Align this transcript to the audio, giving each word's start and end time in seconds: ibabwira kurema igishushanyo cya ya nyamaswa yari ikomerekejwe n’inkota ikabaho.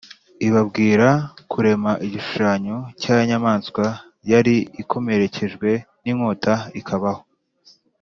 ibabwira 0.47 1.07
kurema 1.51 1.91
igishushanyo 2.05 2.77
cya 3.01 3.13
ya 3.19 3.25
nyamaswa 3.29 3.85
yari 4.31 4.55
ikomerekejwe 4.81 5.69
n’inkota 6.03 6.55
ikabaho. 6.79 7.23